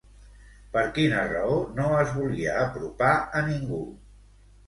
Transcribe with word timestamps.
Per 0.75 0.81
quina 0.95 1.19
raó 1.33 1.57
no 1.81 1.85
es 1.99 2.15
volia 2.17 2.55
apropar 2.61 3.13
a 3.41 3.43
ningú? 3.51 3.83